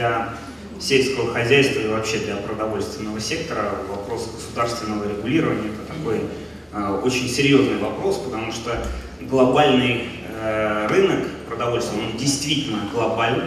для 0.00 0.30
сельского 0.80 1.30
хозяйства 1.34 1.80
и 1.80 1.88
вообще 1.88 2.18
для 2.20 2.36
продовольственного 2.36 3.20
сектора 3.20 3.74
вопрос 3.86 4.30
государственного 4.34 5.06
регулирования 5.10 5.68
это 5.68 5.92
такой 5.94 6.20
э, 6.72 7.00
очень 7.04 7.28
серьезный 7.28 7.76
вопрос, 7.76 8.16
потому 8.16 8.50
что 8.50 8.82
глобальный 9.20 10.04
э, 10.26 10.86
рынок 10.88 11.28
продовольствия, 11.46 11.98
он 11.98 12.16
действительно 12.16 12.88
глобальный, 12.94 13.44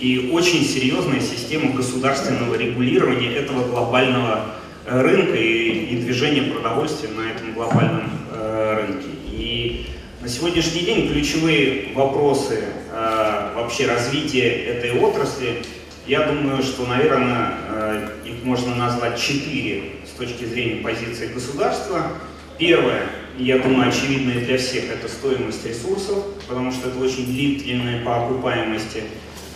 и 0.00 0.32
очень 0.34 0.64
серьезная 0.64 1.20
система 1.20 1.72
государственного 1.72 2.56
регулирования 2.56 3.32
этого 3.32 3.68
глобального 3.68 4.46
э, 4.84 5.00
рынка 5.00 5.36
и, 5.36 5.94
и 5.94 5.96
движения 5.98 6.42
продовольствия 6.42 7.10
на 7.10 7.30
этом 7.30 7.54
глобальном 7.54 8.10
э, 8.32 8.80
рынке. 8.80 9.08
И 9.30 9.86
на 10.24 10.28
сегодняшний 10.28 10.80
день 10.80 11.08
ключевые 11.08 11.92
вопросы 11.94 12.64
э, 12.90 13.52
вообще 13.54 13.86
развития 13.86 14.48
этой 14.48 14.98
отрасли 14.98 15.62
я 16.06 16.26
думаю, 16.26 16.62
что, 16.62 16.86
наверное, 16.86 17.54
э, 17.68 18.08
их 18.26 18.44
можно 18.44 18.74
назвать 18.74 19.18
четыре 19.18 19.92
с 20.06 20.18
точки 20.18 20.44
зрения 20.44 20.82
позиции 20.82 21.26
государства. 21.26 22.12
Первое, 22.58 23.06
я 23.38 23.58
думаю, 23.58 23.88
очевидное 23.88 24.44
для 24.44 24.58
всех, 24.58 24.84
это 24.92 25.08
стоимость 25.08 25.66
ресурсов, 25.66 26.24
потому 26.46 26.70
что 26.72 26.88
это 26.88 26.98
очень 26.98 27.26
длительная 27.26 28.04
по 28.04 28.24
окупаемости 28.24 29.04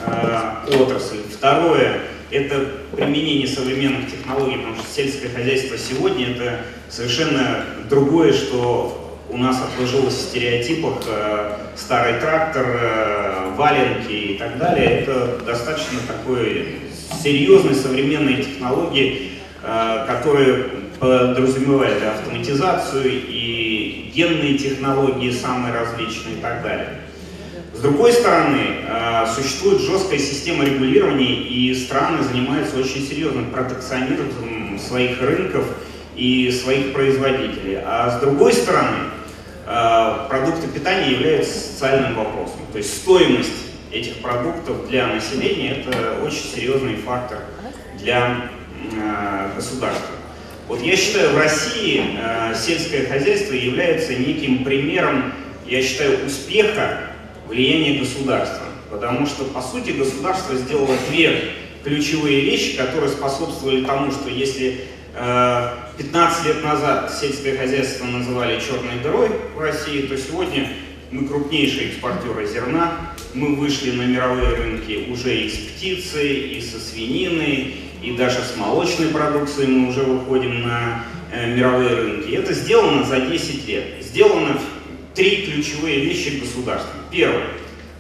э, 0.01 0.55
отрасль. 0.81 1.19
Второе, 1.31 2.01
это 2.31 2.67
применение 2.97 3.47
современных 3.47 4.11
технологий, 4.11 4.57
потому 4.57 4.77
что 4.77 4.85
сельское 4.95 5.29
хозяйство 5.29 5.77
сегодня 5.79 6.31
это 6.31 6.61
совершенно 6.89 7.65
другое, 7.89 8.33
что 8.33 9.08
у 9.31 9.37
нас 9.37 9.61
отложилось 9.63 10.15
в 10.15 10.21
стереотипах 10.21 11.03
э, 11.07 11.53
старый 11.77 12.21
трактор, 12.21 12.67
э, 12.67 13.51
валенки 13.57 14.13
и 14.13 14.39
так 14.39 14.59
далее. 14.59 15.01
Это 15.01 15.39
достаточно 15.45 15.99
такой 16.07 16.79
серьезной 17.23 17.75
современные 17.75 18.43
технологии, 18.43 19.33
э, 19.63 20.05
которые 20.07 20.65
подразумевают 20.99 22.03
автоматизацию 22.03 23.05
и 23.07 24.11
генные 24.15 24.59
технологии 24.59 25.31
самые 25.31 25.75
различные 25.75 26.37
и 26.37 26.41
так 26.41 26.63
далее. 26.63 26.89
С 27.75 27.81
другой 27.81 28.13
стороны, 28.13 28.61
э, 28.89 29.27
существует 29.37 29.81
жесткая 29.81 30.19
система 30.19 30.65
регулирования, 30.65 31.35
и 31.35 31.75
страны 31.75 32.25
занимаются 32.25 32.77
очень 32.77 33.07
серьезным 33.07 33.51
протекционизмом 33.51 34.79
своих 34.79 35.21
рынков 35.23 35.65
и 36.17 36.51
своих 36.51 36.93
производителей. 36.93 37.79
А 37.85 38.19
с 38.19 38.21
другой 38.21 38.53
стороны, 38.53 38.97
продукты 40.29 40.69
питания 40.69 41.13
являются 41.13 41.59
социальным 41.59 42.15
вопросом. 42.15 42.61
То 42.73 42.79
есть 42.79 42.97
стоимость 43.03 43.53
этих 43.93 44.21
продуктов 44.23 44.89
для 44.89 45.07
населения– 45.07 45.85
это 45.87 46.23
очень 46.25 46.45
серьезный 46.55 46.97
фактор 46.97 47.41
для 47.99 48.49
э, 48.93 49.51
государства. 49.57 50.15
Вот 50.69 50.83
я 50.83 50.97
считаю, 50.97 51.31
в 51.31 51.39
России 51.39 52.03
э, 52.19 52.55
сельское 52.55 53.07
хозяйство 53.07 53.55
является 53.55 54.15
неким 54.15 54.65
примером, 54.65 55.33
я 55.67 55.83
считаю, 55.83 56.25
успеха 56.27 57.01
влияния 57.47 57.99
государства. 57.99 58.67
Потому 58.91 59.27
что, 59.27 59.45
по 59.45 59.61
сути, 59.61 59.91
государство 59.91 60.55
сделало 60.57 60.95
две 61.11 61.53
ключевые 61.85 62.41
вещи, 62.41 62.77
которые 62.77 63.11
способствовали 63.11 63.85
тому, 63.85 64.11
что 64.11 64.31
если 64.31 64.85
15 65.99 66.47
лет 66.47 66.65
назад 66.65 67.13
сельское 67.13 67.57
хозяйство 67.57 68.05
называли 68.05 68.61
черной 68.61 69.03
дырой 69.03 69.31
в 69.57 69.59
России, 69.59 70.03
то 70.03 70.17
сегодня 70.17 70.69
мы 71.11 71.27
крупнейшие 71.27 71.89
экспортеры 71.89 72.47
зерна, 72.47 73.13
мы 73.35 73.57
вышли 73.57 73.91
на 73.91 74.03
мировые 74.03 74.55
рынки 74.55 75.09
уже 75.11 75.37
и 75.37 75.51
с 75.51 75.55
птицы, 75.55 76.25
и 76.25 76.61
со 76.61 76.79
свинины, 76.79 77.75
и 78.01 78.13
даже 78.13 78.39
с 78.39 78.57
молочной 78.57 79.09
продукцией 79.09 79.67
мы 79.67 79.89
уже 79.89 80.03
выходим 80.03 80.63
на 80.63 81.05
э, 81.33 81.53
мировые 81.57 81.97
рынки. 81.97 82.31
Это 82.31 82.53
сделано 82.53 83.05
за 83.05 83.21
10 83.21 83.67
лет. 83.67 83.85
Сделано 84.01 84.57
три 85.17 85.47
ключевые 85.47 85.99
вещи 85.99 86.39
государства. 86.39 86.93
Первое. 87.11 87.49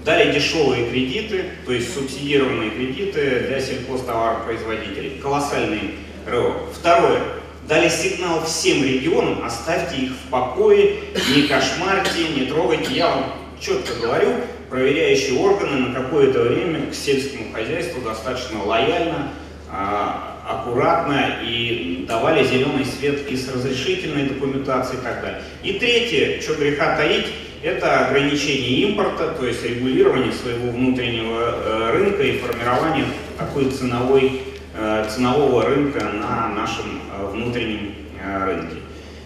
Дали 0.05 0.33
дешевые 0.33 0.89
кредиты, 0.89 1.47
то 1.67 1.73
есть 1.73 1.93
субсидированные 1.93 2.71
кредиты 2.71 3.47
для 3.49 3.61
сельхозтоваропроизводителей. 3.61 5.19
Колоссальный 5.21 5.94
рывок. 6.25 6.73
Второе 6.73 7.38
дали 7.69 7.89
сигнал 7.89 8.45
всем 8.45 8.83
регионам, 8.83 9.45
оставьте 9.45 9.97
их 9.97 10.12
в 10.12 10.31
покое, 10.31 10.97
не 11.34 11.43
кошмарьте, 11.43 12.29
не 12.34 12.47
трогайте. 12.47 12.95
Я 12.95 13.09
вам 13.09 13.25
четко 13.61 13.95
говорю, 14.01 14.29
проверяющие 14.71 15.39
органы 15.39 15.89
на 15.89 15.95
какое-то 15.95 16.43
время 16.45 16.91
к 16.91 16.95
сельскому 16.95 17.53
хозяйству 17.53 18.01
достаточно 18.01 18.65
лояльно, 18.65 19.33
а, 19.71 20.39
аккуратно 20.49 21.41
и 21.45 22.06
давали 22.09 22.43
зеленый 22.43 22.87
свет 22.87 23.31
и 23.31 23.37
с 23.37 23.53
разрешительной 23.53 24.25
документацией 24.25 25.00
и 25.00 25.05
так 25.05 25.21
далее. 25.21 25.43
И 25.62 25.75
третье, 25.75 26.41
что 26.41 26.55
греха 26.55 26.97
таить, 26.97 27.27
это 27.62 28.06
ограничение 28.06 28.89
импорта, 28.89 29.35
то 29.39 29.45
есть 29.45 29.62
регулирование 29.65 30.33
своего 30.33 30.71
внутреннего 30.71 31.41
э, 31.41 31.91
рынка 31.93 32.23
и 32.23 32.39
формирование 32.39 33.06
такой 33.37 33.69
ценовой 33.71 34.43
Э, 34.81 35.05
ценового 35.11 35.65
рынка 35.65 36.05
на 36.05 36.50
нашем 36.50 37.00
внутреннем 37.38 37.94
э, 38.22 38.44
рынке. 38.44 38.76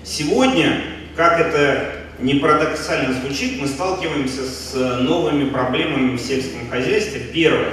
Сегодня, 0.05 0.81
как 1.17 1.41
это 1.41 2.03
не 2.21 2.35
парадоксально 2.35 3.15
звучит, 3.15 3.61
мы 3.61 3.67
сталкиваемся 3.67 4.43
с 4.45 4.75
новыми 5.01 5.51
проблемами 5.51 6.17
в 6.17 6.21
сельском 6.21 6.69
хозяйстве. 6.71 7.21
Первое. 7.33 7.73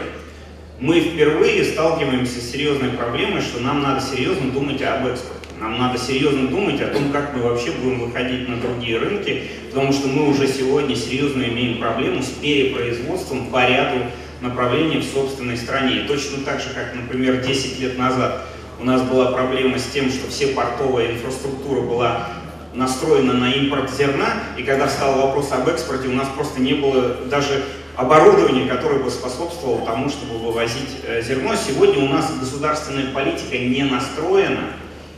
Мы 0.79 1.01
впервые 1.01 1.63
сталкиваемся 1.65 2.39
с 2.39 2.51
серьезной 2.51 2.91
проблемой, 2.91 3.41
что 3.41 3.59
нам 3.59 3.81
надо 3.81 4.01
серьезно 4.01 4.51
думать 4.51 4.81
об 4.81 5.07
экспорте. 5.07 5.39
Нам 5.59 5.77
надо 5.77 5.99
серьезно 5.99 6.47
думать 6.47 6.79
о 6.81 6.87
том, 6.87 7.11
как 7.11 7.35
мы 7.35 7.41
вообще 7.41 7.71
будем 7.71 7.99
выходить 7.99 8.47
на 8.47 8.55
другие 8.61 8.97
рынки, 8.97 9.43
потому 9.69 9.91
что 9.91 10.07
мы 10.07 10.29
уже 10.29 10.47
сегодня 10.47 10.95
серьезно 10.95 11.43
имеем 11.43 11.79
проблему 11.79 12.23
с 12.23 12.27
перепроизводством 12.27 13.47
по 13.47 13.67
ряду 13.67 14.05
направление 14.39 15.01
в 15.01 15.03
собственной 15.03 15.57
стране. 15.57 15.97
И 15.97 16.07
точно 16.07 16.43
так 16.45 16.61
же, 16.61 16.69
как, 16.73 16.95
например, 16.95 17.41
10 17.45 17.77
лет 17.81 17.97
назад 17.97 18.45
у 18.79 18.83
нас 18.83 19.01
была 19.01 19.31
проблема 19.31 19.77
с 19.77 19.85
тем, 19.85 20.09
что 20.09 20.29
все 20.29 20.47
портовая 20.47 21.11
инфраструктура 21.11 21.81
была 21.81 22.27
настроена 22.73 23.33
на 23.33 23.51
импорт 23.51 23.91
зерна, 23.91 24.33
и 24.57 24.63
когда 24.63 24.87
встал 24.87 25.21
вопрос 25.21 25.51
об 25.51 25.67
экспорте, 25.67 26.07
у 26.07 26.13
нас 26.13 26.27
просто 26.35 26.61
не 26.61 26.73
было 26.73 27.15
даже 27.29 27.63
оборудования, 27.95 28.67
которое 28.67 28.99
бы 28.99 29.09
способствовало 29.09 29.85
тому, 29.85 30.09
чтобы 30.09 30.39
вывозить 30.39 31.01
э, 31.03 31.21
зерно. 31.21 31.55
Сегодня 31.55 32.03
у 32.03 32.07
нас 32.07 32.31
государственная 32.39 33.11
политика 33.11 33.57
не 33.57 33.83
настроена 33.83 34.73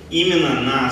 именно 0.09 0.61
на 0.61 0.91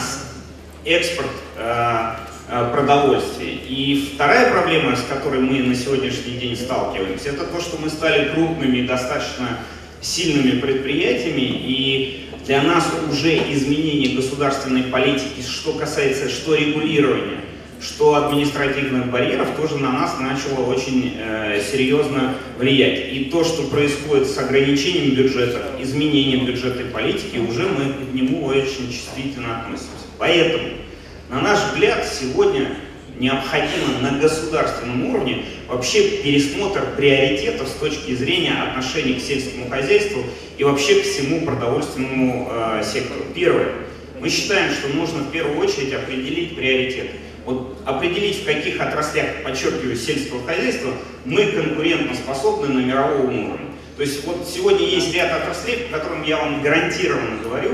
экспорт 0.86 1.32
э, 1.58 2.16
Э, 2.52 2.68
продовольствия. 2.72 3.52
И 3.52 4.12
вторая 4.16 4.52
проблема, 4.52 4.96
с 4.96 5.04
которой 5.04 5.40
мы 5.40 5.60
на 5.60 5.76
сегодняшний 5.76 6.32
день 6.40 6.56
сталкиваемся, 6.56 7.30
это 7.30 7.46
то, 7.46 7.62
что 7.62 7.78
мы 7.78 7.92
стали 7.92 8.30
крупными, 8.30 8.88
достаточно 8.88 9.60
сильными 10.02 10.60
предприятиями, 10.60 11.42
и 11.42 12.29
для 12.46 12.62
нас 12.64 12.92
уже 13.10 13.38
изменение 13.54 14.16
государственной 14.16 14.84
политики, 14.84 15.42
что 15.42 15.74
касается, 15.74 16.30
что 16.30 16.56
регулирования, 16.56 17.42
что 17.82 18.16
административных 18.16 19.12
барьеров, 19.12 19.56
тоже 19.56 19.78
на 19.78 19.92
нас 19.92 20.20
начало 20.20 20.66
очень 20.66 21.16
э, 21.18 21.62
серьезно 21.72 22.36
влиять. 22.58 23.14
И 23.14 23.26
то, 23.26 23.44
что 23.44 23.64
происходит 23.64 24.28
с 24.28 24.38
ограничением 24.38 25.16
бюджета, 25.16 25.64
изменением 25.80 26.46
бюджетной 26.46 26.86
политики, 26.86 27.38
уже 27.38 27.68
мы 27.68 27.94
к 27.94 28.14
нему 28.14 28.46
очень 28.46 28.92
чувствительно 28.92 29.62
относимся. 29.62 30.08
Поэтому 30.18 30.70
на 31.30 31.42
наш 31.42 31.60
взгляд, 31.72 32.08
сегодня 32.12 32.76
необходимо 33.20 34.00
на 34.02 34.18
государственном 34.18 35.06
уровне 35.06 35.46
вообще 35.70 36.22
пересмотр 36.22 36.96
приоритетов 36.98 37.68
с 37.68 37.74
точки 37.74 38.16
зрения 38.16 38.54
отношений 38.54 39.14
к 39.14 39.22
сельскому 39.22 39.70
хозяйству 39.70 40.24
и 40.58 40.64
вообще 40.64 41.02
к 41.02 41.04
всему 41.04 41.46
продовольственному 41.46 42.50
э, 42.52 42.84
сектору. 42.84 43.22
Первое. 43.34 43.74
Мы 44.20 44.30
считаем, 44.30 44.74
что 44.74 44.90
нужно 44.90 45.20
в 45.20 45.32
первую 45.32 45.60
очередь 45.60 45.94
определить 45.94 46.56
приоритеты. 46.56 47.12
Вот 47.46 47.78
определить, 47.86 48.42
в 48.42 48.46
каких 48.46 48.82
отраслях, 48.82 49.44
подчеркиваю, 49.44 49.96
сельского 49.96 50.46
хозяйства 50.46 50.92
мы 51.24 51.46
конкурентоспособны 51.46 52.68
на 52.68 52.80
мировом 52.80 53.28
уровне. 53.30 53.68
То 53.96 54.04
есть 54.04 54.26
вот 54.26 54.48
сегодня 54.48 54.86
есть 54.86 55.14
ряд 55.14 55.32
отраслей, 55.32 55.88
по 55.90 55.98
которым 55.98 56.24
я 56.24 56.38
вам 56.38 56.62
гарантированно 56.62 57.42
говорю, 57.44 57.72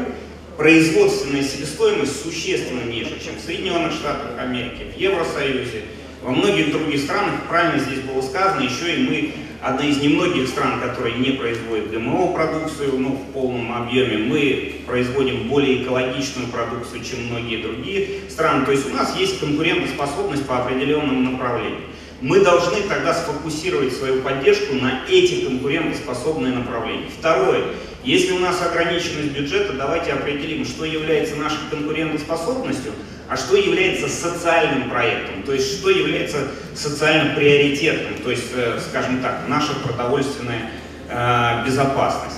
производственная 0.57 1.43
себестоимость 1.43 2.23
существенно 2.23 2.81
ниже, 2.81 3.19
чем 3.23 3.35
в 3.35 3.45
Соединенных 3.45 3.93
Штатах 3.93 4.31
Америки, 4.39 4.87
в 4.95 4.99
Евросоюзе, 4.99 5.83
во 6.25 6.31
многих 6.31 6.71
других 6.71 7.01
странах, 7.01 7.41
правильно 7.47 7.77
здесь 7.77 7.99
было 7.99 8.19
сказано, 8.19 8.63
еще 8.63 8.95
и 8.95 9.07
мы 9.07 9.33
одна 9.61 9.85
из 9.85 10.01
немногих 10.01 10.47
стран, 10.47 10.81
которые 10.81 11.17
не 11.17 11.33
производят 11.33 11.91
ГМО-продукцию 11.91 12.97
ну, 12.97 13.09
в 13.09 13.31
полном 13.31 13.71
объеме. 13.71 14.17
Мы 14.17 14.81
производим 14.87 15.47
более 15.47 15.83
экологичную 15.83 16.47
продукцию, 16.47 17.03
чем 17.03 17.27
многие 17.27 17.61
другие 17.61 18.21
страны. 18.27 18.65
То 18.65 18.71
есть 18.71 18.89
у 18.89 18.93
нас 18.95 19.15
есть 19.15 19.39
конкурентоспособность 19.39 20.47
по 20.47 20.57
определенным 20.57 21.31
направлениям. 21.31 21.83
мы 22.21 22.39
должны 22.39 22.81
тогда 22.89 23.13
сфокусировать 23.13 23.93
свою 23.93 24.23
поддержку 24.23 24.73
на 24.73 25.01
эти 25.07 25.45
конкурентоспособные 25.45 26.53
направления. 26.53 27.05
Второе. 27.19 27.65
Если 28.05 28.33
у 28.33 28.39
нас 28.39 28.61
ограниченность 28.61 29.31
бюджета, 29.31 29.73
давайте 29.73 30.13
определим, 30.13 30.63
что 30.63 30.85
является 30.85 31.35
нашей 31.37 31.57
конкурентоспособностью, 31.71 32.91
а 33.27 33.35
что 33.35 33.55
является 33.55 34.07
социальным 34.07 34.91
проектом, 34.91 35.41
то 35.41 35.53
есть 35.53 35.79
что 35.79 35.89
является 35.89 36.37
социально 36.75 37.33
приоритетным, 37.33 38.19
то 38.23 38.29
есть, 38.29 38.51
э, 38.53 38.79
скажем 38.87 39.23
так, 39.23 39.45
наша 39.47 39.73
продовольственная 39.83 40.69
э, 41.09 41.65
безопасность. 41.65 42.37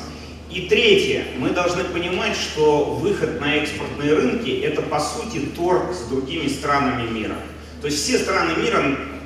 И 0.49 0.61
третье, 0.69 1.25
мы 1.37 1.49
должны 1.49 1.83
понимать, 1.83 2.37
что 2.37 2.85
выход 2.85 3.41
на 3.41 3.57
экспортные 3.57 4.13
рынки– 4.13 4.61
это 4.63 4.81
по 4.81 5.01
сути 5.01 5.39
торг 5.53 5.93
с 5.93 6.07
другими 6.07 6.47
странами 6.47 7.09
мира. 7.09 7.35
То 7.81 7.87
есть 7.87 8.01
все 8.01 8.17
страны 8.19 8.53
мира 8.63 8.81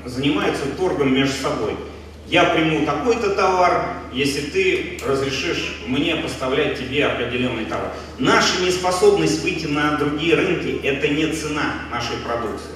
занимаются 0.06 0.66
торгом 0.76 1.14
между 1.14 1.36
собой. 1.40 1.76
Я 2.28 2.46
приму 2.46 2.84
такой-то 2.88 3.36
товар, 3.36 4.01
если 4.12 4.42
ты 4.42 5.00
разрешишь 5.06 5.78
мне 5.88 6.16
поставлять 6.16 6.78
тебе 6.78 7.06
определенный 7.06 7.66
товар. 7.66 7.92
Наша 8.20 8.62
неспособность 8.62 9.42
выйти 9.44 9.68
на 9.68 9.98
другие 9.98 10.36
рынки– 10.36 10.80
это 10.84 11.08
не 11.08 11.28
цена 11.28 11.74
нашей 11.92 12.18
продукции. 12.18 12.72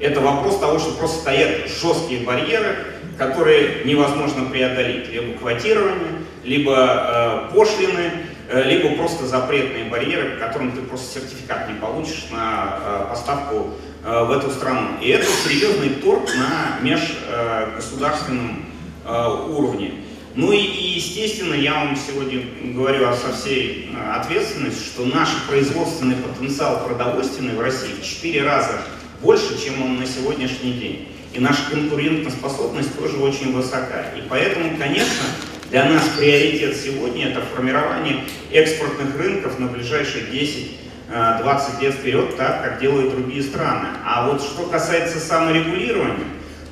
Это 0.00 0.20
вопрос 0.20 0.58
того, 0.58 0.78
что 0.78 0.92
просто 0.92 1.20
стоят 1.20 1.68
жесткие 1.68 2.20
барьеры, 2.22 2.76
которые 3.18 3.84
невозможно 3.84 4.46
преодолеть. 4.46 5.12
Либо 5.12 5.38
квотирование, 5.38 6.22
либо 6.42 7.48
э, 7.50 7.54
пошлины, 7.54 8.10
э, 8.48 8.62
либо 8.64 8.96
просто 8.96 9.26
запретные 9.26 9.84
барьеры, 9.84 10.30
по 10.30 10.46
которым 10.46 10.72
ты 10.72 10.80
просто 10.80 11.20
сертификат 11.20 11.68
не 11.68 11.74
получишь 11.78 12.28
на 12.30 12.78
э, 12.80 13.06
поставку 13.10 13.74
э, 14.02 14.24
в 14.24 14.30
эту 14.30 14.50
страну. 14.50 14.88
И 15.02 15.10
это 15.10 15.26
серьезный 15.26 15.90
торг 15.90 16.30
на 16.34 16.82
межгосударственном 16.82 18.64
э, 19.04 19.46
уровне. 19.50 19.92
Ну 20.36 20.52
и, 20.52 20.58
и, 20.58 20.94
естественно, 20.94 21.54
я 21.54 21.74
вам 21.74 21.96
сегодня 21.96 22.44
говорю 22.72 23.06
со 23.14 23.32
всей 23.32 23.90
э, 23.92 24.12
ответственностью, 24.12 24.84
что 24.84 25.04
наш 25.06 25.28
производственный 25.48 26.16
потенциал 26.16 26.86
продовольственный 26.86 27.54
в 27.54 27.60
России 27.60 27.94
в 28.00 28.04
4 28.04 28.44
раза 28.44 28.82
больше, 29.22 29.62
чем 29.62 29.82
он 29.82 29.98
на 29.98 30.06
сегодняшний 30.06 30.74
день. 30.74 31.08
И 31.32 31.40
наша 31.40 31.70
конкурентоспособность 31.70 32.96
тоже 32.96 33.16
очень 33.16 33.52
высока. 33.52 34.02
И 34.16 34.22
поэтому, 34.28 34.76
конечно, 34.78 35.24
для 35.68 35.84
нас 35.86 36.08
приоритет 36.16 36.76
сегодня 36.76 37.30
это 37.30 37.40
формирование 37.40 38.24
экспортных 38.52 39.16
рынков 39.18 39.58
на 39.58 39.66
ближайшие 39.66 40.26
10-20 40.26 40.70
э, 41.10 41.82
лет 41.82 41.94
вперед, 41.94 42.36
так 42.36 42.62
как 42.62 42.80
делают 42.80 43.10
другие 43.10 43.42
страны. 43.42 43.88
А 44.04 44.28
вот 44.28 44.42
что 44.42 44.62
касается 44.66 45.18
саморегулирования, 45.18 46.26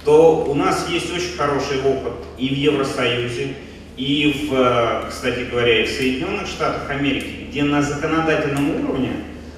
то 0.08 0.42
у 0.48 0.54
нас 0.54 0.86
есть 0.88 1.14
очень 1.14 1.36
хороший 1.36 1.82
опыт 1.82 2.14
и 2.38 2.48
в 2.48 2.56
Евросоюзе, 2.56 3.56
и, 3.98 4.48
в, 4.48 4.54
э, 4.54 5.10
кстати 5.10 5.40
говоря, 5.50 5.82
и 5.82 5.86
в 5.86 5.90
Соединенных 5.90 6.46
Штатах 6.46 6.88
Америки, 6.88 7.46
где 7.50 7.62
на 7.62 7.82
законодательном 7.82 8.70
уровне 8.82 9.10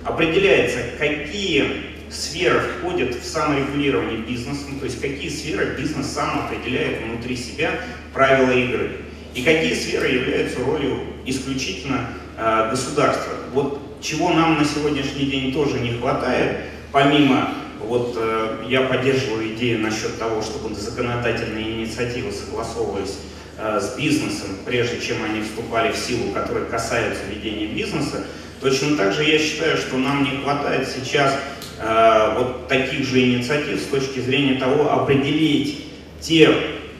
определяется, 0.02 0.78
какие 0.98 1.66
сферы 2.10 2.58
входят 2.58 3.14
в 3.14 3.24
саморегулирование 3.24 4.22
бизнеса, 4.22 4.64
то 4.80 4.86
есть 4.86 5.00
какие 5.00 5.28
сферы 5.28 5.76
бизнес 5.78 6.06
сам 6.08 6.40
определяет 6.40 7.04
внутри 7.04 7.36
себя 7.36 7.70
правила 8.12 8.50
игры. 8.50 9.02
И 9.36 9.44
какие 9.44 9.74
сферы 9.74 10.08
являются 10.08 10.64
ролью 10.64 10.98
исключительно 11.26 12.08
э, 12.36 12.70
государства. 12.72 13.34
Вот 13.52 14.00
чего 14.02 14.30
нам 14.32 14.58
на 14.58 14.64
сегодняшний 14.64 15.26
день 15.26 15.52
тоже 15.52 15.78
не 15.78 15.92
хватает, 15.92 16.56
помимо, 16.90 17.54
вот 17.86 18.14
э, 18.16 18.64
я 18.68 18.82
поддерживаю 18.82 19.54
идею 19.54 19.80
насчет 19.80 20.18
того, 20.18 20.42
чтобы 20.42 20.74
законодательные 20.74 21.72
инициативы 21.72 22.32
согласовывались 22.32 23.18
э, 23.58 23.80
с 23.80 23.96
бизнесом, 23.96 24.50
прежде 24.64 25.00
чем 25.00 25.22
они 25.24 25.42
вступали 25.42 25.92
в 25.92 25.96
силу, 25.96 26.32
которые 26.32 26.66
касаются 26.66 27.22
ведения 27.24 27.66
бизнеса, 27.66 28.24
точно 28.60 28.96
так 28.96 29.12
же 29.12 29.24
я 29.24 29.38
считаю, 29.38 29.76
что 29.76 29.96
нам 29.96 30.24
не 30.24 30.42
хватает 30.42 30.88
сейчас 30.88 31.34
э, 31.78 32.34
вот 32.38 32.68
таких 32.68 33.06
же 33.06 33.20
инициатив 33.20 33.80
с 33.80 33.86
точки 33.86 34.20
зрения 34.20 34.58
того, 34.58 34.92
определить 34.92 35.86
те 36.20 36.54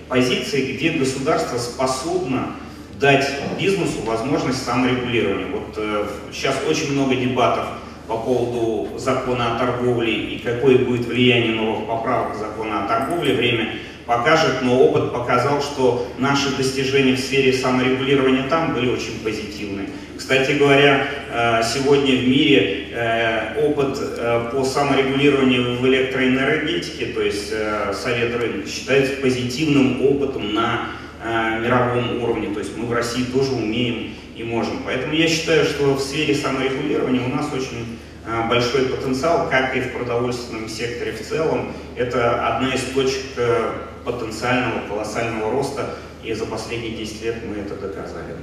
позиции, 0.09 0.73
где 0.73 0.91
государство 0.91 1.59
способно 1.59 2.56
дать 2.99 3.26
бизнесу 3.59 4.03
возможность 4.05 4.62
саморегулирования. 4.65 5.47
Вот 5.47 5.75
э, 5.76 6.06
сейчас 6.33 6.56
очень 6.69 6.93
много 6.93 7.15
дебатов 7.15 7.67
по 8.11 8.17
поводу 8.17 8.99
закона 8.99 9.55
о 9.55 9.59
торговле 9.61 10.12
и 10.12 10.39
какое 10.41 10.79
будет 10.79 11.07
влияние 11.07 11.53
новых 11.53 11.87
поправок 11.87 12.37
закона 12.37 12.85
о 12.85 12.89
торговле. 12.89 13.35
Время 13.35 13.75
покажет, 14.05 14.62
но 14.62 14.81
опыт 14.81 15.12
показал, 15.12 15.62
что 15.62 16.09
наши 16.19 16.57
достижения 16.57 17.15
в 17.15 17.21
сфере 17.21 17.53
саморегулирования 17.53 18.49
там 18.49 18.75
были 18.75 18.91
очень 18.91 19.21
позитивные. 19.23 19.87
Кстати 20.19 20.53
говоря, 20.53 21.07
э, 21.33 21.62
сегодня 21.62 22.17
в 22.17 22.29
мире 22.29 22.89
э, 22.93 23.65
опыт 23.65 23.97
э, 24.01 24.51
по 24.53 24.65
саморегулированию 24.65 25.77
в 25.79 25.87
электроэнергетике, 25.87 27.07
то 27.07 27.23
есть 27.23 27.55
совет 27.95 28.37
рынка, 28.37 28.69
считается 28.69 29.15
позитивным 29.23 30.05
опытом 30.05 30.53
на 30.53 30.89
мировом 31.61 32.23
уровне. 32.23 32.49
То 32.55 32.61
есть 32.61 32.77
мы 32.79 32.87
в 32.87 32.93
России 32.93 33.25
тоже 33.25 33.53
умеем 33.53 34.15
и 34.41 34.45
можем. 34.45 34.83
Поэтому 34.85 35.13
я 35.13 35.29
считаю, 35.29 35.67
что 35.67 35.95
в 35.95 36.01
сфере 36.01 36.35
саморегулирования 36.35 37.21
у 37.27 37.29
нас 37.29 37.53
очень 37.53 37.99
большой 38.49 38.87
потенциал, 38.87 39.49
как 39.51 39.77
и 39.77 39.81
в 39.81 39.93
продовольственном 39.93 40.69
секторе 40.69 41.13
в 41.13 41.21
целом. 41.21 41.73
Это 41.97 42.47
одна 42.49 42.75
из 42.75 42.83
точек 42.95 43.23
потенциального 44.05 44.87
колоссального 44.89 45.53
роста, 45.53 45.97
и 46.25 46.33
за 46.33 46.47
последние 46.47 46.93
10 46.97 47.23
лет 47.23 47.37
мы 47.47 47.57
это 47.57 47.75
доказали. 47.75 48.37